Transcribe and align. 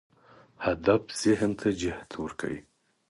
هدف 0.65 1.03
ذهن 1.21 1.51
ته 1.59 1.67
جهت 1.81 2.11
ورکوي. 2.21 2.59